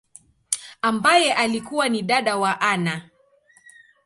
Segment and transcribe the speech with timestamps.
[0.81, 3.09] ambaye alikua ni dada wa Anna.